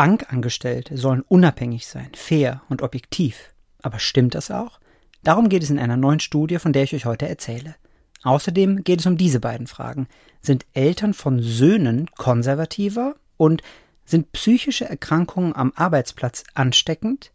Bankangestellte 0.00 0.96
sollen 0.96 1.20
unabhängig 1.28 1.86
sein, 1.86 2.08
fair 2.14 2.62
und 2.70 2.80
objektiv. 2.80 3.52
Aber 3.82 3.98
stimmt 3.98 4.34
das 4.34 4.50
auch? 4.50 4.80
Darum 5.22 5.50
geht 5.50 5.62
es 5.62 5.68
in 5.68 5.78
einer 5.78 5.98
neuen 5.98 6.20
Studie, 6.20 6.58
von 6.58 6.72
der 6.72 6.84
ich 6.84 6.94
euch 6.94 7.04
heute 7.04 7.28
erzähle. 7.28 7.74
Außerdem 8.22 8.82
geht 8.82 9.00
es 9.00 9.06
um 9.06 9.18
diese 9.18 9.40
beiden 9.40 9.66
Fragen. 9.66 10.08
Sind 10.40 10.64
Eltern 10.72 11.12
von 11.12 11.42
Söhnen 11.42 12.08
konservativer 12.16 13.16
und 13.36 13.62
sind 14.06 14.32
psychische 14.32 14.88
Erkrankungen 14.88 15.54
am 15.54 15.70
Arbeitsplatz 15.76 16.44
ansteckend? 16.54 17.30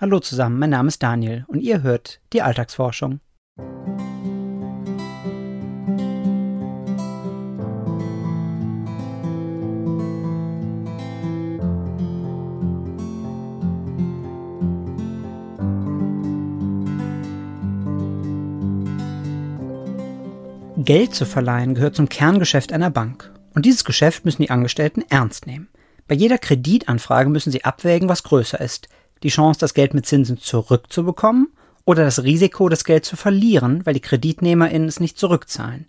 Hallo 0.00 0.18
zusammen, 0.18 0.58
mein 0.58 0.70
Name 0.70 0.88
ist 0.88 1.02
Daniel 1.02 1.44
und 1.46 1.60
ihr 1.60 1.82
hört 1.82 2.22
die 2.32 2.40
Alltagsforschung. 2.40 3.20
Geld 20.88 21.14
zu 21.14 21.26
verleihen 21.26 21.74
gehört 21.74 21.96
zum 21.96 22.08
Kerngeschäft 22.08 22.72
einer 22.72 22.88
Bank. 22.88 23.30
Und 23.54 23.66
dieses 23.66 23.84
Geschäft 23.84 24.24
müssen 24.24 24.40
die 24.40 24.48
Angestellten 24.48 25.04
ernst 25.10 25.46
nehmen. 25.46 25.68
Bei 26.06 26.14
jeder 26.14 26.38
Kreditanfrage 26.38 27.28
müssen 27.28 27.52
sie 27.52 27.62
abwägen, 27.62 28.08
was 28.08 28.22
größer 28.22 28.58
ist. 28.58 28.88
Die 29.22 29.28
Chance, 29.28 29.60
das 29.60 29.74
Geld 29.74 29.92
mit 29.92 30.06
Zinsen 30.06 30.38
zurückzubekommen 30.38 31.48
oder 31.84 32.04
das 32.04 32.22
Risiko, 32.22 32.70
das 32.70 32.84
Geld 32.84 33.04
zu 33.04 33.16
verlieren, 33.16 33.84
weil 33.84 33.92
die 33.92 34.00
KreditnehmerInnen 34.00 34.88
es 34.88 34.98
nicht 34.98 35.18
zurückzahlen. 35.18 35.88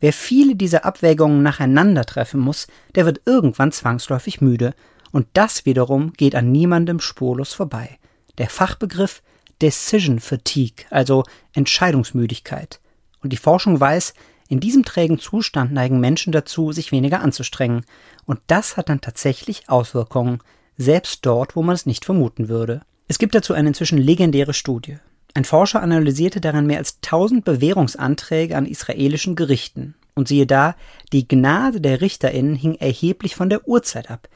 Wer 0.00 0.12
viele 0.12 0.56
dieser 0.56 0.84
Abwägungen 0.84 1.44
nacheinander 1.44 2.04
treffen 2.04 2.40
muss, 2.40 2.66
der 2.96 3.06
wird 3.06 3.20
irgendwann 3.24 3.70
zwangsläufig 3.70 4.40
müde. 4.40 4.74
Und 5.12 5.28
das 5.34 5.64
wiederum 5.64 6.12
geht 6.14 6.34
an 6.34 6.50
niemandem 6.50 6.98
spurlos 6.98 7.52
vorbei. 7.52 8.00
Der 8.38 8.50
Fachbegriff 8.50 9.22
Decision 9.62 10.18
Fatigue, 10.18 10.86
also 10.90 11.22
Entscheidungsmüdigkeit. 11.52 12.80
Und 13.22 13.32
die 13.32 13.36
Forschung 13.36 13.78
weiß, 13.78 14.14
in 14.48 14.60
diesem 14.60 14.84
trägen 14.84 15.18
Zustand 15.18 15.72
neigen 15.72 16.00
Menschen 16.00 16.32
dazu, 16.32 16.72
sich 16.72 16.90
weniger 16.90 17.20
anzustrengen. 17.20 17.84
Und 18.24 18.40
das 18.46 18.76
hat 18.76 18.88
dann 18.88 19.00
tatsächlich 19.00 19.68
Auswirkungen, 19.68 20.40
selbst 20.76 21.26
dort, 21.26 21.56
wo 21.56 21.62
man 21.62 21.74
es 21.74 21.86
nicht 21.86 22.04
vermuten 22.04 22.48
würde. 22.48 22.82
Es 23.08 23.18
gibt 23.18 23.34
dazu 23.34 23.52
eine 23.52 23.68
inzwischen 23.68 23.98
legendäre 23.98 24.54
Studie. 24.54 24.98
Ein 25.34 25.44
Forscher 25.44 25.82
analysierte 25.82 26.40
darin 26.40 26.66
mehr 26.66 26.78
als 26.78 26.98
1000 27.04 27.44
Bewährungsanträge 27.44 28.56
an 28.56 28.66
israelischen 28.66 29.36
Gerichten. 29.36 29.94
Und 30.14 30.28
siehe 30.28 30.46
da, 30.46 30.74
die 31.12 31.28
Gnade 31.28 31.80
der 31.80 32.00
RichterInnen 32.00 32.56
hing 32.56 32.74
erheblich 32.74 33.36
von 33.36 33.50
der 33.50 33.68
Uhrzeit 33.68 34.10
ab. 34.10 34.28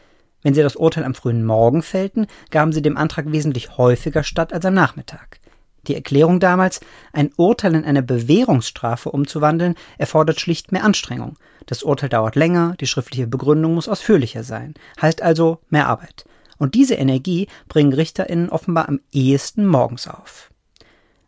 Wenn 0.42 0.54
sie 0.54 0.62
das 0.62 0.76
Urteil 0.76 1.04
am 1.04 1.14
frühen 1.14 1.44
Morgen 1.44 1.82
fällten, 1.82 2.26
gaben 2.50 2.72
sie 2.72 2.82
dem 2.82 2.96
Antrag 2.96 3.32
wesentlich 3.32 3.78
häufiger 3.78 4.22
statt 4.22 4.52
als 4.52 4.64
am 4.64 4.74
Nachmittag. 4.74 5.40
Die 5.88 5.94
Erklärung 5.94 6.38
damals, 6.38 6.80
ein 7.12 7.32
Urteil 7.36 7.74
in 7.74 7.84
eine 7.84 8.02
Bewährungsstrafe 8.02 9.10
umzuwandeln, 9.10 9.74
erfordert 9.98 10.40
schlicht 10.40 10.70
mehr 10.70 10.84
Anstrengung. 10.84 11.36
Das 11.66 11.82
Urteil 11.82 12.08
dauert 12.08 12.36
länger, 12.36 12.74
die 12.80 12.86
schriftliche 12.86 13.26
Begründung 13.26 13.74
muss 13.74 13.88
ausführlicher 13.88 14.44
sein, 14.44 14.74
heißt 15.00 15.22
also 15.22 15.58
mehr 15.70 15.88
Arbeit. 15.88 16.24
Und 16.58 16.74
diese 16.76 16.94
Energie 16.94 17.48
bringen 17.68 17.92
RichterInnen 17.92 18.50
offenbar 18.50 18.88
am 18.88 19.00
ehesten 19.10 19.66
morgens 19.66 20.06
auf. 20.06 20.50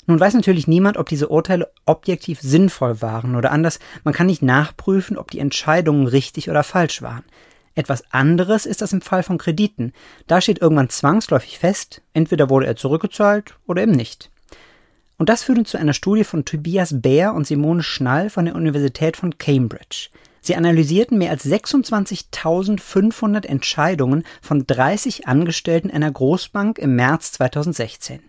Nun 0.06 0.20
weiß 0.20 0.34
natürlich 0.34 0.69
niemand, 0.69 0.98
ob 0.98 1.08
diese 1.08 1.28
Urteile 1.28 1.72
objektiv 1.86 2.41
sinnvoll 2.41 3.00
waren 3.00 3.34
oder 3.34 3.50
anders, 3.50 3.78
man 4.05 4.14
kann 4.14 4.27
nicht 4.27 4.42
nachprüfen, 4.42 5.16
ob 5.16 5.30
die 5.30 5.38
Entscheidungen 5.38 6.06
richtig 6.06 6.50
oder 6.50 6.62
falsch 6.62 7.02
waren. 7.02 7.25
Etwas 7.75 8.05
anderes 8.12 8.66
ist 8.66 8.82
das 8.82 8.92
im 8.92 9.00
Fall 9.00 9.22
von 9.22 9.38
Krediten. 9.38 9.92
Da 10.27 10.41
steht 10.41 10.60
irgendwann 10.60 10.91
zwangsläufig 10.91 11.58
fest, 11.58 12.02
entweder 12.12 12.50
wurde 12.50 12.66
er 12.66 12.77
zurückgezahlt 12.77 13.58
oder 13.66 13.82
eben 13.82 13.92
nicht. 13.92 14.30
Und 15.16 15.28
das 15.28 15.44
führte 15.44 15.64
zu 15.64 15.78
einer 15.78 15.92
Studie 15.92 16.24
von 16.24 16.44
Tobias 16.44 17.00
Baer 17.00 17.34
und 17.34 17.46
Simone 17.46 17.82
Schnall 17.82 18.30
von 18.30 18.47
der 18.47 18.56
Universität 18.56 19.16
von 19.16 19.38
Cambridge. 19.38 20.08
Sie 20.41 20.56
analysierten 20.56 21.16
mehr 21.16 21.30
als 21.30 21.47
26.500 21.47 23.47
Entscheidungen 23.47 24.24
von 24.42 24.66
30 24.66 25.26
Angestellten 25.26 25.91
einer 25.91 26.10
Großbank 26.10 26.78
im 26.78 26.97
März 26.97 27.32
2016. 27.32 28.20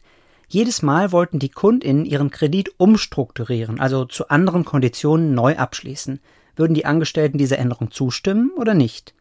Jedes 0.47 0.81
Mal 0.81 1.12
wollten 1.12 1.40
die 1.40 1.50
KundInnen 1.50 2.06
ihren 2.06 2.29
Kredit 2.29 2.69
umstrukturieren, 2.78 3.79
also 3.79 4.06
zu 4.06 4.29
anderen 4.29 4.63
Konditionen 4.63 5.34
neu 5.34 5.57
abschließen. 5.57 6.19
Würden 6.56 6.74
die 6.74 6.85
Angestellten 6.85 7.38
dieser 7.38 7.59
Änderung 7.59 7.91
zustimmen 7.91 8.51
oder 8.56 8.74
nicht? 8.74 9.13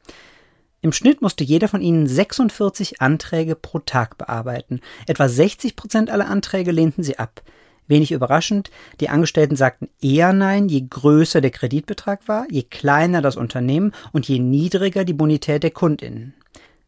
Im 0.85 0.93
Schnitt 0.93 1.23
musste 1.23 1.45
jeder 1.45 1.67
von 1.67 1.81
ihnen 1.81 2.07
46 2.07 3.01
Anträge 3.01 3.55
pro 3.55 3.79
Tag 3.79 4.19
bearbeiten. 4.19 4.83
Etwa 5.07 5.31
60 5.31 5.77
Prozent 5.77 6.11
aller 6.11 6.29
Anträge 6.29 6.73
lehnten 6.73 7.03
sie 7.03 7.19
ab. 7.19 7.41
Wenig 7.87 8.13
überraschend, 8.13 8.71
die 9.01 9.09
Angestellten 9.09 9.57
sagten 9.57 9.89
eher 10.03 10.35
Nein, 10.35 10.69
je 10.69 10.85
größer 10.87 11.41
der 11.41 11.53
Kreditbetrag 11.53 12.29
war, 12.29 12.45
je 12.51 12.65
kleiner 12.65 13.23
das 13.23 13.39
Unternehmen 13.39 13.93
und 14.13 14.29
je 14.29 14.39
niedriger 14.39 15.07
die 15.07 15.15
Bonität 15.15 15.63
der 15.63 15.71
Kundinnen. 15.71 16.35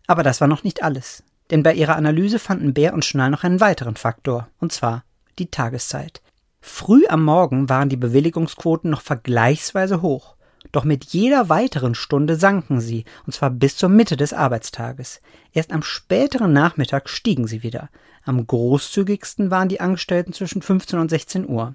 Aber 0.07 0.23
das 0.23 0.43
war 0.43 0.49
noch 0.49 0.63
nicht 0.63 0.83
alles. 0.83 1.23
Denn 1.51 1.63
bei 1.63 1.73
ihrer 1.73 1.97
Analyse 1.97 2.39
fanden 2.39 2.75
Bär 2.75 2.93
und 2.93 3.07
Schnall 3.07 3.31
noch 3.31 3.45
einen 3.45 3.61
weiteren 3.61 3.97
Faktor, 3.97 4.49
und 4.61 4.73
zwar 4.73 5.05
die 5.39 5.51
Tageszeit. 5.51 6.21
Früh 6.61 7.07
am 7.09 7.25
Morgen 7.25 7.71
waren 7.71 7.89
die 7.89 7.97
Bewilligungsquoten 7.97 8.91
noch 8.91 9.01
vergleichsweise 9.01 10.03
hoch. 10.03 10.36
Doch 10.77 10.85
mit 10.85 11.05
jeder 11.07 11.49
weiteren 11.49 11.95
Stunde 11.95 12.37
sanken 12.37 12.83
sie, 12.83 13.07
und 13.25 13.33
zwar 13.33 13.49
bis 13.49 13.79
zur 13.79 13.89
Mitte 13.89 14.19
des 14.19 14.35
Arbeitstages. 14.35 15.23
Erst 15.55 15.73
am 15.73 15.83
späteren 15.83 16.53
Nachmittag 16.53 17.09
stiegen 17.09 17.47
sie 17.47 17.63
wieder. 17.63 17.89
Am 18.27 18.47
großzügigsten 18.47 19.51
waren 19.51 19.71
die 19.71 19.81
Angestellten 19.81 20.35
zwischen 20.35 20.61
15 20.61 20.99
und 20.99 21.09
16 21.09 21.49
Uhr. 21.49 21.75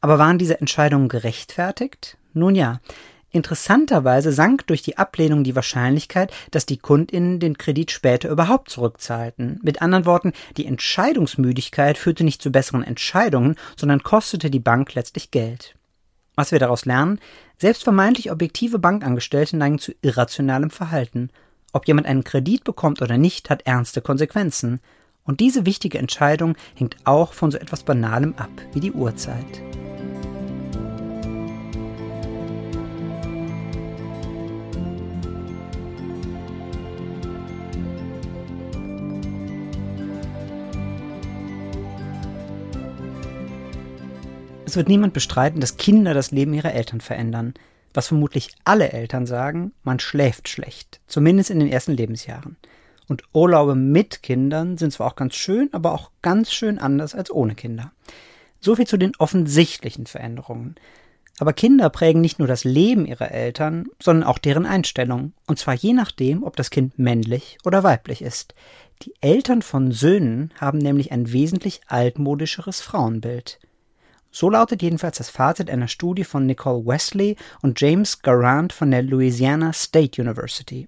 Aber 0.00 0.18
waren 0.18 0.38
diese 0.38 0.58
Entscheidungen 0.58 1.10
gerechtfertigt? 1.10 2.16
Nun 2.32 2.54
ja. 2.54 2.80
Interessanterweise 3.32 4.32
sank 4.32 4.66
durch 4.66 4.80
die 4.80 4.96
Ablehnung 4.96 5.44
die 5.44 5.54
Wahrscheinlichkeit, 5.54 6.32
dass 6.52 6.64
die 6.64 6.78
Kundinnen 6.78 7.38
den 7.38 7.58
Kredit 7.58 7.90
später 7.90 8.30
überhaupt 8.30 8.70
zurückzahlten. 8.70 9.60
Mit 9.62 9.82
anderen 9.82 10.06
Worten, 10.06 10.32
die 10.56 10.64
Entscheidungsmüdigkeit 10.64 11.98
führte 11.98 12.24
nicht 12.24 12.40
zu 12.40 12.50
besseren 12.50 12.82
Entscheidungen, 12.82 13.56
sondern 13.76 14.02
kostete 14.02 14.50
die 14.50 14.58
Bank 14.58 14.94
letztlich 14.94 15.30
Geld. 15.30 15.74
Was 16.36 16.52
wir 16.52 16.58
daraus 16.58 16.84
lernen, 16.84 17.18
selbst 17.58 17.84
vermeintlich 17.84 18.30
objektive 18.30 18.78
Bankangestellte 18.78 19.56
neigen 19.56 19.78
zu 19.78 19.92
irrationalem 20.02 20.70
Verhalten. 20.70 21.30
Ob 21.72 21.86
jemand 21.86 22.06
einen 22.06 22.24
Kredit 22.24 22.64
bekommt 22.64 23.02
oder 23.02 23.18
nicht, 23.18 23.50
hat 23.50 23.66
ernste 23.66 24.00
Konsequenzen. 24.00 24.80
Und 25.24 25.40
diese 25.40 25.66
wichtige 25.66 25.98
Entscheidung 25.98 26.56
hängt 26.74 26.96
auch 27.04 27.32
von 27.32 27.50
so 27.50 27.58
etwas 27.58 27.82
Banalem 27.82 28.34
ab 28.36 28.50
wie 28.72 28.80
die 28.80 28.92
Uhrzeit. 28.92 29.62
Wird 44.76 44.88
niemand 44.88 45.14
bestreiten, 45.14 45.60
dass 45.60 45.78
Kinder 45.78 46.12
das 46.12 46.32
Leben 46.32 46.52
ihrer 46.52 46.74
Eltern 46.74 47.00
verändern. 47.00 47.54
Was 47.94 48.08
vermutlich 48.08 48.50
alle 48.64 48.92
Eltern 48.92 49.24
sagen, 49.24 49.72
man 49.84 49.98
schläft 50.00 50.50
schlecht, 50.50 51.00
zumindest 51.06 51.48
in 51.48 51.60
den 51.60 51.68
ersten 51.68 51.92
Lebensjahren. 51.92 52.58
Und 53.08 53.22
Urlaube 53.32 53.74
mit 53.74 54.22
Kindern 54.22 54.76
sind 54.76 54.92
zwar 54.92 55.06
auch 55.06 55.16
ganz 55.16 55.34
schön, 55.34 55.70
aber 55.72 55.92
auch 55.92 56.10
ganz 56.20 56.52
schön 56.52 56.78
anders 56.78 57.14
als 57.14 57.30
ohne 57.30 57.54
Kinder. 57.54 57.92
So 58.60 58.76
viel 58.76 58.86
zu 58.86 58.98
den 58.98 59.16
offensichtlichen 59.16 60.04
Veränderungen. 60.04 60.74
Aber 61.38 61.54
Kinder 61.54 61.88
prägen 61.88 62.20
nicht 62.20 62.38
nur 62.38 62.48
das 62.48 62.64
Leben 62.64 63.06
ihrer 63.06 63.30
Eltern, 63.30 63.86
sondern 64.02 64.28
auch 64.28 64.36
deren 64.36 64.66
Einstellung. 64.66 65.32
Und 65.46 65.58
zwar 65.58 65.72
je 65.72 65.94
nachdem, 65.94 66.42
ob 66.42 66.54
das 66.56 66.68
Kind 66.68 66.98
männlich 66.98 67.56
oder 67.64 67.82
weiblich 67.82 68.20
ist. 68.20 68.54
Die 69.02 69.14
Eltern 69.22 69.62
von 69.62 69.90
Söhnen 69.90 70.52
haben 70.60 70.76
nämlich 70.76 71.12
ein 71.12 71.32
wesentlich 71.32 71.80
altmodischeres 71.86 72.82
Frauenbild. 72.82 73.58
So 74.38 74.50
lautet 74.50 74.82
jedenfalls 74.82 75.16
das 75.16 75.30
Fazit 75.30 75.70
einer 75.70 75.88
Studie 75.88 76.22
von 76.22 76.44
Nicole 76.44 76.84
Wesley 76.84 77.36
und 77.62 77.80
James 77.80 78.20
Garant 78.20 78.74
von 78.74 78.90
der 78.90 79.02
Louisiana 79.02 79.72
State 79.72 80.20
University. 80.20 80.86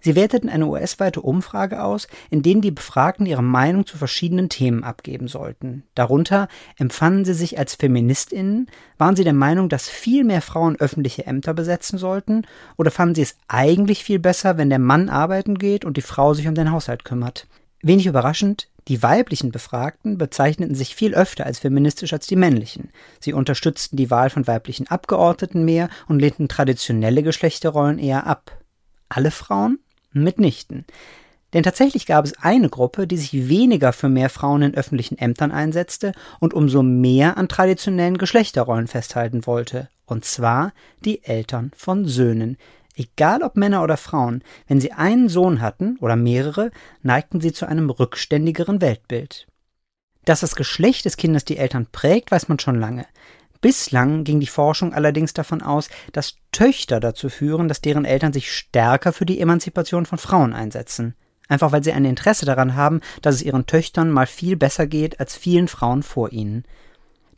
Sie 0.00 0.14
werteten 0.14 0.48
eine 0.48 0.66
US-weite 0.66 1.20
Umfrage 1.20 1.84
aus, 1.84 2.08
in 2.30 2.40
denen 2.40 2.62
die 2.62 2.70
Befragten 2.70 3.26
ihre 3.26 3.42
Meinung 3.42 3.84
zu 3.84 3.98
verschiedenen 3.98 4.48
Themen 4.48 4.84
abgeben 4.84 5.28
sollten. 5.28 5.82
Darunter 5.94 6.48
empfanden 6.78 7.26
sie 7.26 7.34
sich 7.34 7.58
als 7.58 7.74
Feministinnen, 7.74 8.70
waren 8.96 9.16
sie 9.16 9.24
der 9.24 9.34
Meinung, 9.34 9.68
dass 9.68 9.90
viel 9.90 10.24
mehr 10.24 10.40
Frauen 10.40 10.76
öffentliche 10.76 11.26
Ämter 11.26 11.52
besetzen 11.52 11.98
sollten, 11.98 12.46
oder 12.78 12.90
fanden 12.90 13.16
sie 13.16 13.22
es 13.22 13.36
eigentlich 13.48 14.02
viel 14.02 14.18
besser, 14.18 14.56
wenn 14.56 14.70
der 14.70 14.78
Mann 14.78 15.10
arbeiten 15.10 15.58
geht 15.58 15.84
und 15.84 15.98
die 15.98 16.00
Frau 16.00 16.32
sich 16.32 16.48
um 16.48 16.54
den 16.54 16.72
Haushalt 16.72 17.04
kümmert. 17.04 17.48
Wenig 17.82 18.06
überraschend, 18.06 18.70
die 18.88 19.02
weiblichen 19.02 19.52
Befragten 19.52 20.18
bezeichneten 20.18 20.74
sich 20.74 20.94
viel 20.94 21.14
öfter 21.14 21.46
als 21.46 21.58
feministisch 21.58 22.12
als 22.12 22.26
die 22.26 22.36
männlichen. 22.36 22.90
Sie 23.20 23.34
unterstützten 23.34 23.96
die 23.96 24.10
Wahl 24.10 24.30
von 24.30 24.46
weiblichen 24.46 24.88
Abgeordneten 24.88 25.64
mehr 25.64 25.88
und 26.08 26.20
lehnten 26.20 26.48
traditionelle 26.48 27.22
Geschlechterrollen 27.22 27.98
eher 27.98 28.26
ab. 28.26 28.58
Alle 29.08 29.30
Frauen? 29.30 29.78
Mitnichten. 30.12 30.86
Denn 31.54 31.62
tatsächlich 31.62 32.06
gab 32.06 32.24
es 32.24 32.38
eine 32.38 32.68
Gruppe, 32.68 33.06
die 33.06 33.16
sich 33.16 33.48
weniger 33.48 33.92
für 33.92 34.08
mehr 34.08 34.28
Frauen 34.28 34.62
in 34.62 34.74
öffentlichen 34.74 35.16
Ämtern 35.16 35.50
einsetzte 35.50 36.12
und 36.40 36.52
umso 36.52 36.82
mehr 36.82 37.38
an 37.38 37.48
traditionellen 37.48 38.18
Geschlechterrollen 38.18 38.86
festhalten 38.86 39.46
wollte, 39.46 39.88
und 40.04 40.24
zwar 40.24 40.72
die 41.04 41.24
Eltern 41.24 41.72
von 41.74 42.04
Söhnen. 42.04 42.58
Egal 42.98 43.42
ob 43.42 43.56
Männer 43.56 43.84
oder 43.84 43.96
Frauen, 43.96 44.42
wenn 44.66 44.80
sie 44.80 44.92
einen 44.92 45.28
Sohn 45.28 45.60
hatten 45.60 45.96
oder 46.00 46.16
mehrere, 46.16 46.72
neigten 47.02 47.40
sie 47.40 47.52
zu 47.52 47.66
einem 47.66 47.90
rückständigeren 47.90 48.80
Weltbild. 48.80 49.46
Dass 50.24 50.40
das 50.40 50.56
Geschlecht 50.56 51.04
des 51.04 51.16
Kindes 51.16 51.44
die 51.44 51.58
Eltern 51.58 51.86
prägt, 51.92 52.32
weiß 52.32 52.48
man 52.48 52.58
schon 52.58 52.78
lange. 52.80 53.06
Bislang 53.60 54.24
ging 54.24 54.40
die 54.40 54.46
Forschung 54.46 54.92
allerdings 54.92 55.32
davon 55.32 55.62
aus, 55.62 55.88
dass 56.12 56.36
Töchter 56.50 56.98
dazu 56.98 57.28
führen, 57.28 57.68
dass 57.68 57.80
deren 57.80 58.04
Eltern 58.04 58.32
sich 58.32 58.52
stärker 58.52 59.12
für 59.12 59.26
die 59.26 59.40
Emanzipation 59.40 60.04
von 60.04 60.18
Frauen 60.18 60.52
einsetzen 60.52 61.14
einfach 61.48 61.72
weil 61.72 61.82
sie 61.82 61.92
ein 61.92 62.04
Interesse 62.04 62.46
daran 62.46 62.76
haben, 62.76 63.00
dass 63.22 63.36
es 63.36 63.42
ihren 63.42 63.66
Töchtern 63.66 64.10
mal 64.10 64.26
viel 64.26 64.56
besser 64.56 64.86
geht 64.86 65.18
als 65.18 65.36
vielen 65.36 65.68
Frauen 65.68 66.02
vor 66.02 66.32
ihnen. 66.32 66.64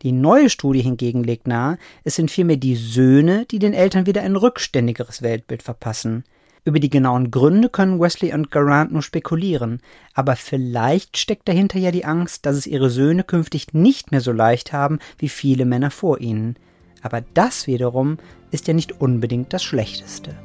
Die 0.03 0.13
neue 0.13 0.49
Studie 0.49 0.81
hingegen 0.81 1.23
legt 1.25 1.47
nahe, 1.47 1.79
es 2.05 2.17
sind 2.17 2.31
vielmehr 2.31 2.57
die 2.57 2.77
Söhne, 2.77 3.45
die 3.51 3.59
den 3.59 3.75
Eltern 3.75 4.07
wieder 4.07 4.23
ein 4.23 4.37
rückständigeres 4.37 5.21
Weltbild 5.21 5.63
verpassen. 5.63 6.25
Über 6.65 6.79
die 6.79 6.91
genauen 6.91 7.31
Gründe 7.31 7.69
können 7.69 8.01
Wesley 8.01 8.35
und 8.35 8.51
Garant 8.51 8.93
nur 8.93 9.03
spekulieren, 9.03 9.81
aber 10.15 10.37
vielleicht 10.37 11.17
steckt 11.17 11.49
dahinter 11.49 11.79
ja 11.79 11.91
die 11.91 12.05
Angst, 12.05 12.45
dass 12.45 12.57
es 12.57 12.67
ihre 12.67 12.91
Söhne 12.91 13.25
künftig 13.25 13.73
nicht 13.73 14.11
mehr 14.11 14.21
so 14.21 14.33
leicht 14.33 14.73
haben 14.73 14.99
wie 15.19 15.29
viele 15.29 15.65
Männer 15.65 15.91
vor 15.91 16.21
ihnen. 16.21 16.57
Aber 17.03 17.23
das 17.35 17.67
wiederum 17.67 18.19
ist 18.51 18.69
ja 18.69 18.75
nicht 18.75 19.01
unbedingt 19.01 19.53
das 19.53 19.63
Schlechteste. 19.63 20.37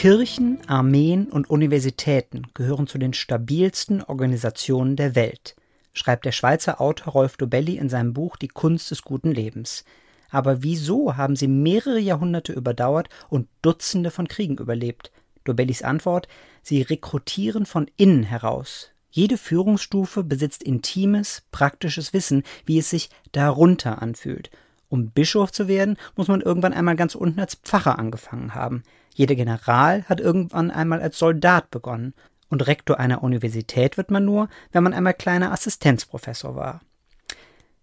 Kirchen, 0.00 0.60
Armeen 0.66 1.26
und 1.26 1.50
Universitäten 1.50 2.46
gehören 2.54 2.86
zu 2.86 2.96
den 2.96 3.12
stabilsten 3.12 4.02
Organisationen 4.02 4.96
der 4.96 5.14
Welt, 5.14 5.56
schreibt 5.92 6.24
der 6.24 6.32
Schweizer 6.32 6.80
Autor 6.80 7.12
Rolf 7.12 7.36
Dobelli 7.36 7.76
in 7.76 7.90
seinem 7.90 8.14
Buch 8.14 8.36
Die 8.36 8.48
Kunst 8.48 8.90
des 8.90 9.02
guten 9.02 9.30
Lebens. 9.30 9.84
Aber 10.30 10.62
wieso 10.62 11.18
haben 11.18 11.36
sie 11.36 11.48
mehrere 11.48 11.98
Jahrhunderte 11.98 12.54
überdauert 12.54 13.10
und 13.28 13.46
Dutzende 13.60 14.10
von 14.10 14.26
Kriegen 14.26 14.56
überlebt? 14.56 15.12
Dobellis 15.44 15.82
Antwort: 15.82 16.28
Sie 16.62 16.80
rekrutieren 16.80 17.66
von 17.66 17.86
innen 17.98 18.22
heraus. 18.22 18.92
Jede 19.10 19.36
Führungsstufe 19.36 20.24
besitzt 20.24 20.62
intimes, 20.62 21.42
praktisches 21.52 22.14
Wissen, 22.14 22.44
wie 22.64 22.78
es 22.78 22.88
sich 22.88 23.10
darunter 23.32 24.00
anfühlt. 24.00 24.50
Um 24.88 25.10
Bischof 25.10 25.52
zu 25.52 25.68
werden, 25.68 25.98
muss 26.16 26.28
man 26.28 26.40
irgendwann 26.40 26.72
einmal 26.72 26.96
ganz 26.96 27.14
unten 27.14 27.38
als 27.38 27.56
Pfarrer 27.56 27.98
angefangen 27.98 28.54
haben. 28.54 28.82
Jeder 29.14 29.34
General 29.34 30.04
hat 30.04 30.20
irgendwann 30.20 30.70
einmal 30.70 31.00
als 31.00 31.18
Soldat 31.18 31.70
begonnen, 31.70 32.14
und 32.50 32.66
Rektor 32.66 32.98
einer 32.98 33.22
Universität 33.22 33.96
wird 33.96 34.10
man 34.10 34.24
nur, 34.24 34.48
wenn 34.72 34.82
man 34.82 34.92
einmal 34.92 35.14
kleiner 35.14 35.52
Assistenzprofessor 35.52 36.56
war. 36.56 36.80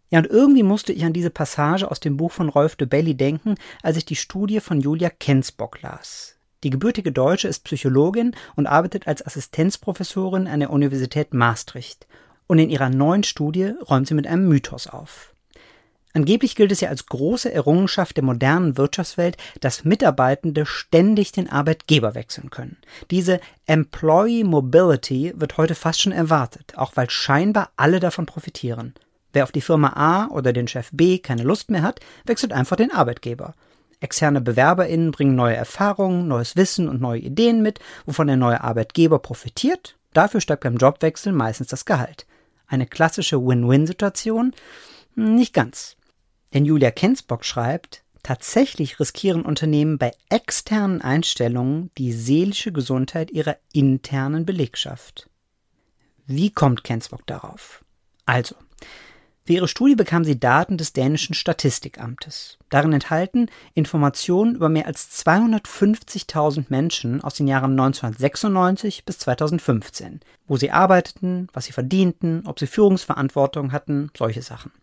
Ja, 0.10 0.20
und 0.20 0.28
irgendwie 0.28 0.64
musste 0.64 0.94
ich 0.94 1.04
an 1.04 1.14
diese 1.14 1.30
Passage 1.30 1.90
aus 1.90 2.00
dem 2.00 2.18
Buch 2.18 2.32
von 2.32 2.50
Rolf 2.50 2.76
de 2.76 2.88
Belli 2.88 3.16
denken, 3.16 3.56
als 3.82 3.98
ich 3.98 4.06
die 4.06 4.16
Studie 4.16 4.60
von 4.60 4.80
Julia 4.80 5.10
Kensbock 5.10 5.82
las. 5.82 6.36
Die 6.64 6.70
gebürtige 6.70 7.12
Deutsche 7.12 7.48
ist 7.48 7.66
Psychologin 7.66 8.36
und 8.56 8.68
arbeitet 8.68 9.08
als 9.08 9.26
Assistenzprofessorin 9.26 10.48
an 10.48 10.60
der 10.60 10.72
Universität 10.72 11.34
Maastricht. 11.34 12.08
Und 12.48 12.60
in 12.60 12.70
ihrer 12.70 12.90
neuen 12.90 13.24
Studie 13.24 13.74
räumt 13.90 14.08
sie 14.08 14.14
mit 14.14 14.28
einem 14.28 14.48
Mythos 14.48 14.88
auf. 14.88 15.34
Angeblich 16.18 16.56
gilt 16.56 16.72
es 16.72 16.82
ja 16.82 16.90
als 16.90 17.06
große 17.06 17.54
Errungenschaft 17.54 18.18
der 18.18 18.24
modernen 18.24 18.76
Wirtschaftswelt, 18.76 19.38
dass 19.62 19.84
Mitarbeitende 19.84 20.66
ständig 20.66 21.32
den 21.32 21.48
Arbeitgeber 21.48 22.16
wechseln 22.16 22.50
können. 22.50 22.78
Diese 23.12 23.40
Employee 23.68 24.44
Mobility 24.44 25.32
wird 25.36 25.58
heute 25.58 25.76
fast 25.76 26.02
schon 26.02 26.12
erwartet, 26.12 26.74
auch 26.76 26.94
weil 26.96 27.08
scheinbar 27.12 27.70
alle 27.76 28.00
davon 28.00 28.26
profitieren. 28.26 28.96
Wer 29.32 29.44
auf 29.44 29.52
die 29.52 29.62
Firma 29.62 29.90
A 29.90 30.28
oder 30.30 30.54
den 30.54 30.68
Chef 30.68 30.90
B 30.92 31.20
keine 31.20 31.44
Lust 31.44 31.70
mehr 31.70 31.84
hat, 31.84 32.00
wechselt 32.26 32.52
einfach 32.52 32.78
den 32.78 32.92
Arbeitgeber. 32.92 33.54
Externe 34.00 34.42
BewerberInnen 34.42 35.12
bringen 35.12 35.36
neue 35.36 35.56
Erfahrungen, 35.56 36.28
neues 36.28 36.56
Wissen 36.56 36.90
und 36.90 37.00
neue 37.00 37.20
Ideen 37.20 37.62
mit, 37.62 37.80
wovon 38.08 38.26
der 38.26 38.38
neue 38.38 38.64
Arbeitgeber 38.64 39.20
profitiert. 39.20 39.98
Dafür 40.14 40.42
steigt 40.42 40.64
beim 40.64 40.78
Jobwechsel 40.78 41.32
meistens 41.32 41.68
das 41.68 41.86
Gehalt. 41.86 42.26
Eine 42.66 42.88
klassische 42.88 43.40
Win-Win-Situation? 43.40 44.56
Nicht 45.14 45.54
ganz. 45.54 45.97
Denn 46.54 46.66
Julia 46.66 46.92
Kensbock 46.92 47.46
schreibt, 47.46 48.04
tatsächlich 48.24 49.00
riskieren 49.00 49.44
Unternehmen 49.44 49.98
bei 49.98 50.12
externen 50.30 51.02
Einstellungen 51.02 51.92
die 51.98 52.12
seelische 52.14 52.72
Gesundheit 52.72 53.32
ihrer 53.32 53.58
internen 53.74 54.46
Belegschaft. 54.46 55.30
Wie 56.26 56.50
kommt 56.50 56.84
Kensbock 56.84 57.26
darauf? 57.26 57.84
Also, 58.26 58.56
für 59.48 59.54
ihre 59.54 59.70
Studie 59.70 59.96
bekam 59.96 60.26
sie 60.26 60.38
Daten 60.38 60.78
des 60.78 60.92
dänischen 60.92 61.34
Statistikamtes. 61.34 62.58
Darin 62.70 62.92
enthalten 62.92 63.50
Informationen 63.76 64.56
über 64.56 64.68
mehr 64.68 64.88
als 64.88 65.26
250.000 65.26 66.66
Menschen 66.68 67.22
aus 67.22 67.36
den 67.36 67.48
Jahren 67.48 67.72
1996 67.72 69.06
bis 69.06 69.20
2015, 69.20 70.20
wo 70.48 70.58
sie 70.58 70.72
arbeiteten, 70.72 71.48
was 71.54 71.64
sie 71.64 71.72
verdienten, 71.72 72.44
ob 72.46 72.60
sie 72.60 72.68
Führungsverantwortung 72.68 73.72
hatten, 73.72 74.12
solche 74.18 74.42
Sachen. 74.42 74.74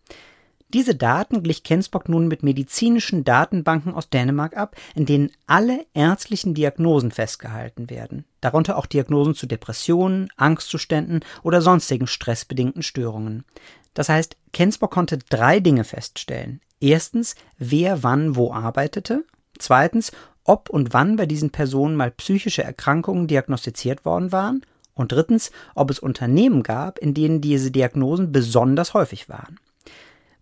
Diese 0.75 0.93
Daten 0.93 1.41
glich 1.41 1.63
Kensbock 1.63 2.09
nun 2.09 2.27
mit 2.27 2.43
medizinischen 2.43 3.23
Datenbanken 3.23 3.93
aus 3.93 4.09
Dänemark 4.09 4.57
ab, 4.57 4.75
in 4.93 5.05
denen 5.05 5.31
alle 5.47 5.85
ärztlichen 5.93 6.53
Diagnosen 6.53 7.11
festgehalten 7.11 7.89
werden, 7.89 8.25
darunter 8.41 8.77
auch 8.77 8.85
Diagnosen 8.85 9.35
zu 9.35 9.45
Depressionen, 9.45 10.27
Angstzuständen 10.35 11.21
oder 11.43 11.61
sonstigen 11.61 12.07
stressbedingten 12.07 12.83
Störungen. 12.83 13.45
Das 13.93 14.09
heißt, 14.09 14.35
Kensbock 14.51 14.91
konnte 14.91 15.17
drei 15.17 15.61
Dinge 15.61 15.85
feststellen. 15.85 16.59
Erstens, 16.81 17.35
wer 17.57 18.03
wann 18.03 18.35
wo 18.35 18.51
arbeitete. 18.51 19.23
Zweitens, 19.57 20.11
ob 20.43 20.69
und 20.69 20.93
wann 20.93 21.15
bei 21.15 21.25
diesen 21.25 21.51
Personen 21.51 21.95
mal 21.95 22.11
psychische 22.11 22.65
Erkrankungen 22.65 23.27
diagnostiziert 23.27 24.03
worden 24.03 24.33
waren. 24.33 24.65
Und 24.93 25.13
drittens, 25.13 25.51
ob 25.73 25.89
es 25.89 25.99
Unternehmen 25.99 26.63
gab, 26.63 26.99
in 26.99 27.13
denen 27.13 27.39
diese 27.39 27.71
Diagnosen 27.71 28.33
besonders 28.33 28.93
häufig 28.93 29.29
waren. 29.29 29.57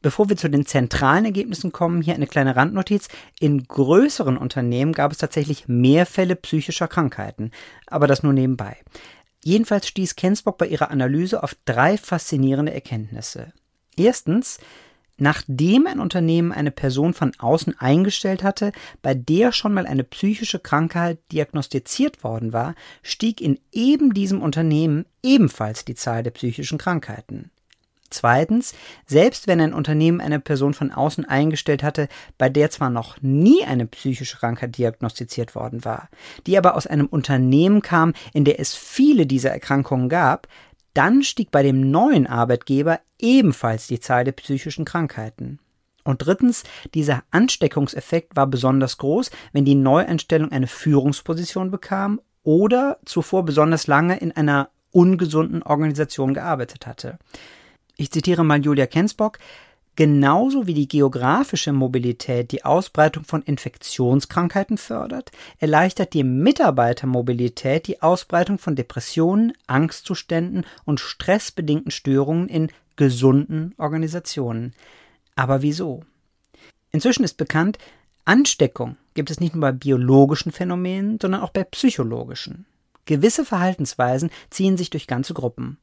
Bevor 0.04 0.28
wir 0.28 0.36
zu 0.36 0.50
den 0.50 0.66
zentralen 0.66 1.24
Ergebnissen 1.24 1.72
kommen, 1.72 2.02
hier 2.02 2.14
eine 2.14 2.28
kleine 2.28 2.58
Randnotiz. 2.58 3.08
In 3.40 3.64
größeren 3.64 4.38
Unternehmen 4.38 4.92
gab 4.92 5.14
es 5.14 5.18
tatsächlich 5.18 5.70
mehr 5.70 6.06
Fälle 6.06 6.36
psychischer 6.36 6.90
Krankheiten, 6.90 7.52
aber 7.88 8.06
das 8.06 8.22
nur 8.22 8.34
nebenbei. 8.34 8.76
Jedenfalls 9.46 9.88
stieß 9.88 10.18
Kensbock 10.18 10.58
bei 10.58 10.68
ihrer 10.68 10.92
Analyse 10.92 11.42
auf 11.42 11.56
drei 11.64 11.98
faszinierende 11.98 12.74
Erkenntnisse. 12.74 13.54
Erstens, 13.96 14.60
nachdem 15.18 15.88
ein 15.88 16.02
Unternehmen 16.02 16.52
eine 16.52 16.72
Person 16.72 17.14
von 17.14 17.32
außen 17.38 17.80
eingestellt 17.80 18.44
hatte, 18.44 18.74
bei 19.02 19.14
der 19.14 19.54
schon 19.54 19.74
mal 19.74 19.88
eine 19.88 20.04
psychische 20.04 20.60
Krankheit 20.60 21.20
diagnostiziert 21.32 22.26
worden 22.26 22.52
war, 22.52 22.76
stieg 23.04 23.40
in 23.40 23.58
eben 23.72 24.14
diesem 24.14 24.42
Unternehmen 24.42 25.06
ebenfalls 25.24 25.86
die 25.86 25.96
Zahl 25.96 26.24
der 26.24 26.32
psychischen 26.32 26.78
Krankheiten. 26.78 27.52
Zweitens, 28.14 28.74
selbst 29.08 29.48
wenn 29.48 29.60
ein 29.60 29.74
Unternehmen 29.74 30.22
eine 30.22 30.40
Person 30.40 30.74
von 30.74 30.92
außen 30.92 31.26
eingestellt 31.26 31.82
hatte, 31.82 32.08
bei 32.38 32.48
der 32.48 32.70
zwar 32.70 32.90
noch 32.90 33.22
nie 33.22 33.64
eine 33.66 33.88
psychische 33.88 34.38
Krankheit 34.38 34.78
diagnostiziert 34.78 35.56
worden 35.56 35.84
war, 35.84 36.10
die 36.46 36.58
aber 36.58 36.76
aus 36.76 36.88
einem 36.88 37.08
Unternehmen 37.08 37.82
kam, 37.82 38.14
in 38.34 38.46
der 38.46 38.60
es 38.60 38.76
viele 38.76 39.26
dieser 39.26 39.52
Erkrankungen 39.52 40.10
gab, 40.10 40.48
dann 40.94 41.24
stieg 41.24 41.50
bei 41.50 41.64
dem 41.64 41.90
neuen 41.90 42.28
Arbeitgeber 42.28 43.00
ebenfalls 43.18 43.88
die 43.88 44.00
Zahl 44.00 44.24
der 44.24 44.34
psychischen 44.34 44.86
Krankheiten. 44.86 45.60
Und 46.04 46.26
drittens, 46.26 46.64
dieser 46.94 47.24
Ansteckungseffekt 47.32 48.36
war 48.36 48.46
besonders 48.46 48.98
groß, 49.00 49.32
wenn 49.54 49.66
die 49.66 49.76
Neueinstellung 49.76 50.52
eine 50.52 50.68
Führungsposition 50.68 51.72
bekam 51.72 52.22
oder 52.44 53.00
zuvor 53.06 53.44
besonders 53.44 53.88
lange 53.88 54.18
in 54.18 54.32
einer 54.34 54.70
ungesunden 54.92 55.64
Organisation 55.64 56.34
gearbeitet 56.34 56.86
hatte. 56.86 57.18
Ich 57.96 58.12
zitiere 58.12 58.44
mal 58.44 58.64
Julia 58.64 58.88
Kensbock. 58.88 59.40
Genauso 59.96 60.66
wie 60.66 60.74
die 60.74 60.88
geografische 60.88 61.72
Mobilität 61.72 62.52
die 62.52 62.66
Ausbreitung 62.66 63.26
von 63.26 63.44
Infektionskrankheiten 63.44 64.80
fördert, 64.80 65.32
erleichtert 65.60 66.14
die 66.16 66.24
Mitarbeitermobilität 66.24 67.86
die 67.86 68.02
Ausbreitung 68.02 68.58
von 68.58 68.76
Depressionen, 68.76 69.54
Angstzuständen 69.68 70.66
und 70.86 71.00
stressbedingten 71.00 71.92
Störungen 71.92 72.50
in 72.50 72.72
gesunden 72.96 73.76
Organisationen. 73.78 74.74
Aber 75.36 75.62
wieso? 75.62 76.02
Inzwischen 76.92 77.24
ist 77.24 77.38
bekannt, 77.38 77.78
Ansteckung 78.26 78.98
gibt 79.14 79.30
es 79.30 79.40
nicht 79.40 79.54
nur 79.54 79.62
bei 79.62 79.72
biologischen 79.74 80.52
Phänomenen, 80.52 81.20
sondern 81.22 81.42
auch 81.42 81.52
bei 81.52 81.64
psychologischen. 81.66 82.66
Gewisse 83.06 83.46
Verhaltensweisen 83.46 84.32
ziehen 84.50 84.78
sich 84.78 84.90
durch 84.90 85.06
ganze 85.06 85.36
Gruppen. 85.36 85.78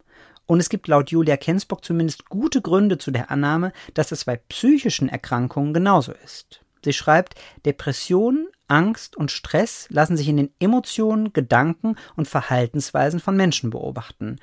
Und 0.50 0.58
es 0.58 0.68
gibt 0.68 0.88
laut 0.88 1.12
Julia 1.12 1.36
Kensbock 1.36 1.84
zumindest 1.84 2.28
gute 2.28 2.60
Gründe 2.60 2.98
zu 2.98 3.12
der 3.12 3.30
Annahme, 3.30 3.72
dass 3.94 4.10
es 4.10 4.24
bei 4.24 4.34
psychischen 4.34 5.08
Erkrankungen 5.08 5.72
genauso 5.72 6.10
ist. 6.24 6.64
Sie 6.84 6.92
schreibt, 6.92 7.36
Depressionen, 7.64 8.48
Angst 8.66 9.14
und 9.16 9.30
Stress 9.30 9.86
lassen 9.90 10.16
sich 10.16 10.26
in 10.26 10.38
den 10.38 10.52
Emotionen, 10.58 11.32
Gedanken 11.32 11.94
und 12.16 12.26
Verhaltensweisen 12.26 13.20
von 13.20 13.36
Menschen 13.36 13.70
beobachten. 13.70 14.40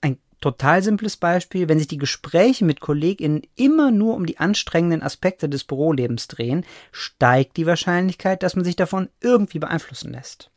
Ein 0.00 0.16
total 0.40 0.82
simples 0.82 1.18
Beispiel, 1.18 1.68
wenn 1.68 1.78
sich 1.78 1.88
die 1.88 1.98
Gespräche 1.98 2.64
mit 2.64 2.80
KollegInnen 2.80 3.42
immer 3.54 3.90
nur 3.90 4.14
um 4.14 4.24
die 4.24 4.38
anstrengenden 4.38 5.02
Aspekte 5.02 5.50
des 5.50 5.64
Bürolebens 5.64 6.26
drehen, 6.26 6.64
steigt 6.90 7.58
die 7.58 7.66
Wahrscheinlichkeit, 7.66 8.42
dass 8.42 8.56
man 8.56 8.64
sich 8.64 8.76
davon 8.76 9.10
irgendwie 9.20 9.58
beeinflussen 9.58 10.10
lässt. 10.10 10.50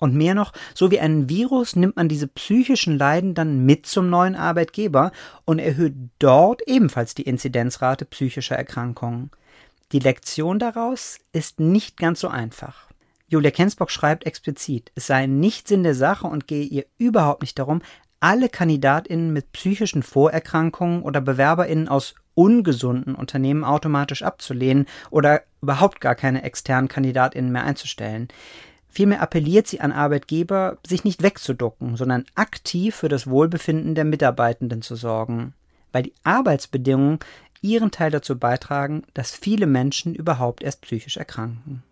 Und 0.00 0.14
mehr 0.14 0.34
noch, 0.34 0.52
so 0.74 0.90
wie 0.90 0.98
ein 0.98 1.28
Virus 1.28 1.76
nimmt 1.76 1.96
man 1.96 2.08
diese 2.08 2.26
psychischen 2.26 2.98
Leiden 2.98 3.34
dann 3.34 3.64
mit 3.66 3.86
zum 3.86 4.10
neuen 4.10 4.34
Arbeitgeber 4.34 5.12
und 5.44 5.58
erhöht 5.58 5.94
dort 6.18 6.62
ebenfalls 6.66 7.14
die 7.14 7.22
Inzidenzrate 7.22 8.06
psychischer 8.06 8.56
Erkrankungen. 8.56 9.30
Die 9.92 9.98
Lektion 9.98 10.58
daraus 10.58 11.18
ist 11.32 11.60
nicht 11.60 11.98
ganz 11.98 12.20
so 12.20 12.28
einfach. 12.28 12.88
Julia 13.28 13.50
Kensbock 13.50 13.90
schreibt 13.90 14.24
explizit, 14.24 14.90
es 14.94 15.06
sei 15.06 15.26
nicht 15.26 15.68
Sinn 15.68 15.82
der 15.82 15.94
Sache 15.94 16.26
und 16.26 16.48
gehe 16.48 16.64
ihr 16.64 16.86
überhaupt 16.98 17.42
nicht 17.42 17.58
darum, 17.58 17.82
alle 18.20 18.48
KandidatInnen 18.48 19.32
mit 19.32 19.52
psychischen 19.52 20.02
Vorerkrankungen 20.02 21.02
oder 21.02 21.20
BewerberInnen 21.20 21.88
aus 21.88 22.14
ungesunden 22.34 23.14
Unternehmen 23.14 23.64
automatisch 23.64 24.22
abzulehnen 24.22 24.86
oder 25.10 25.42
überhaupt 25.62 26.00
gar 26.00 26.14
keine 26.14 26.42
externen 26.42 26.88
KandidatInnen 26.88 27.52
mehr 27.52 27.64
einzustellen. 27.64 28.28
Vielmehr 28.90 29.22
appelliert 29.22 29.68
sie 29.68 29.80
an 29.80 29.92
Arbeitgeber, 29.92 30.78
sich 30.84 31.04
nicht 31.04 31.22
wegzuducken, 31.22 31.96
sondern 31.96 32.24
aktiv 32.34 32.96
für 32.96 33.08
das 33.08 33.28
Wohlbefinden 33.28 33.94
der 33.94 34.04
Mitarbeitenden 34.04 34.82
zu 34.82 34.96
sorgen, 34.96 35.54
weil 35.92 36.02
die 36.02 36.14
Arbeitsbedingungen 36.24 37.20
ihren 37.62 37.92
Teil 37.92 38.10
dazu 38.10 38.38
beitragen, 38.38 39.04
dass 39.14 39.30
viele 39.30 39.66
Menschen 39.66 40.14
überhaupt 40.14 40.62
erst 40.62 40.82
psychisch 40.82 41.18
erkranken. 41.18 41.82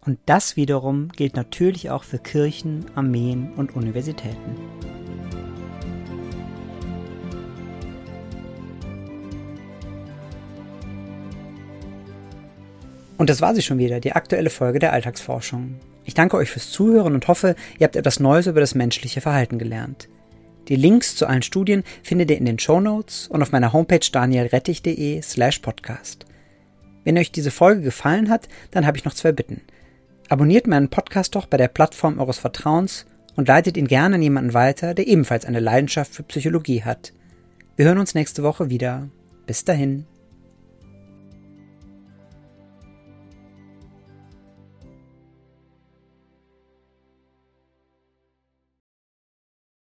Und 0.00 0.18
das 0.26 0.56
wiederum 0.56 1.08
gilt 1.08 1.36
natürlich 1.36 1.90
auch 1.90 2.04
für 2.04 2.18
Kirchen, 2.18 2.86
Armeen 2.94 3.52
und 3.54 3.74
Universitäten. 3.74 4.56
Und 13.16 13.30
das 13.30 13.40
war 13.40 13.54
sie 13.54 13.62
schon 13.62 13.78
wieder, 13.78 14.00
die 14.00 14.12
aktuelle 14.12 14.50
Folge 14.50 14.78
der 14.78 14.92
Alltagsforschung. 14.92 15.76
Ich 16.04 16.14
danke 16.14 16.36
euch 16.36 16.50
fürs 16.50 16.70
Zuhören 16.70 17.14
und 17.14 17.26
hoffe, 17.28 17.56
ihr 17.78 17.84
habt 17.84 17.96
etwas 17.96 18.20
Neues 18.20 18.46
über 18.46 18.60
das 18.60 18.74
menschliche 18.74 19.20
Verhalten 19.20 19.58
gelernt. 19.58 20.08
Die 20.68 20.76
Links 20.76 21.16
zu 21.16 21.26
allen 21.26 21.42
Studien 21.42 21.84
findet 22.02 22.30
ihr 22.30 22.38
in 22.38 22.44
den 22.44 22.58
Show 22.58 22.80
Notes 22.80 23.28
und 23.28 23.42
auf 23.42 23.52
meiner 23.52 23.72
Homepage 23.72 24.00
danielrettich.de 24.10 25.22
slash 25.22 25.60
podcast. 25.60 26.26
Wenn 27.04 27.18
euch 27.18 27.30
diese 27.30 27.52
Folge 27.52 27.82
gefallen 27.82 28.30
hat, 28.30 28.48
dann 28.72 28.86
habe 28.86 28.98
ich 28.98 29.04
noch 29.04 29.14
zwei 29.14 29.32
Bitten. 29.32 29.62
Abonniert 30.28 30.66
meinen 30.66 30.88
Podcast 30.88 31.36
doch 31.36 31.46
bei 31.46 31.56
der 31.56 31.68
Plattform 31.68 32.18
eures 32.18 32.38
Vertrauens 32.38 33.06
und 33.36 33.46
leitet 33.46 33.76
ihn 33.76 33.86
gerne 33.86 34.16
an 34.16 34.22
jemanden 34.22 34.54
weiter, 34.54 34.92
der 34.92 35.06
ebenfalls 35.06 35.44
eine 35.44 35.60
Leidenschaft 35.60 36.14
für 36.14 36.24
Psychologie 36.24 36.82
hat. 36.82 37.12
Wir 37.76 37.86
hören 37.86 37.98
uns 37.98 38.14
nächste 38.14 38.42
Woche 38.42 38.70
wieder. 38.70 39.08
Bis 39.46 39.64
dahin. 39.64 40.06